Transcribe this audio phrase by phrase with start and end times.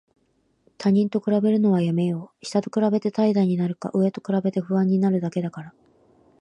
[0.79, 2.43] 他人と比べるのはやめよう。
[2.43, 5.75] 下と比べて怠惰になるか、上と比べて不安になるだけだから。